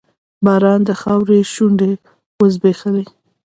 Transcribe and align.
باران 0.45 0.81
د 0.87 0.89
خاورو 1.01 1.37
شونډې 1.53 1.91
وځبیښلې 2.39 3.05